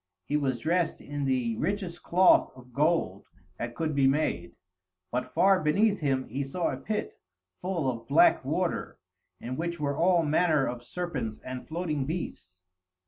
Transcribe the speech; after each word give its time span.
He 0.25 0.35
was 0.35 0.61
dressed 0.61 0.99
in 0.99 1.25
the 1.25 1.55
richest 1.57 2.01
cloth 2.01 2.51
of 2.55 2.73
gold 2.73 3.27
that 3.59 3.75
could 3.75 3.93
be 3.93 4.07
made, 4.07 4.55
but 5.11 5.27
far 5.31 5.61
beneath 5.61 5.99
him 5.99 6.23
he 6.25 6.43
saw 6.43 6.69
a 6.71 6.77
pit, 6.77 7.13
full 7.61 7.87
of 7.87 8.07
black 8.07 8.43
water, 8.43 8.97
in 9.39 9.57
which 9.57 9.79
were 9.79 9.95
all 9.95 10.23
manner 10.25 10.65
of 10.65 10.83
serpents 10.83 11.37
and 11.45 11.67
floating 11.67 12.07
beasts. 12.07 12.63